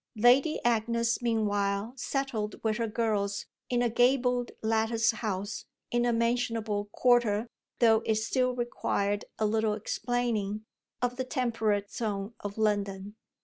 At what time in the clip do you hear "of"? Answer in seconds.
11.03-11.17, 12.39-12.57